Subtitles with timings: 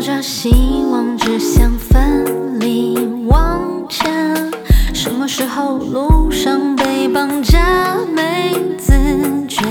[0.00, 0.50] 抱着希
[0.90, 4.10] 望，只想奋力往前。
[4.94, 8.94] 什么时候路上被绑架，没自
[9.46, 9.62] 觉？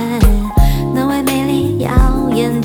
[0.93, 1.89] 那位美丽妖
[2.35, 2.61] 艳。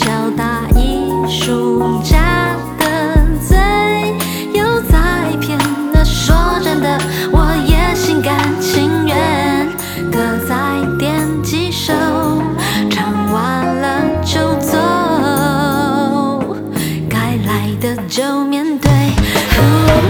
[17.85, 18.91] 的就面对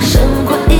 [0.00, 0.73] 生活